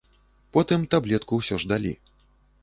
Потым 0.55 0.87
таблетку 0.95 1.33
ўсё 1.41 1.61
ж 1.65 1.71
далі. 1.73 1.93